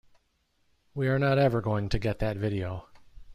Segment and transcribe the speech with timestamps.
[0.95, 2.87] We are not ever going to get that video.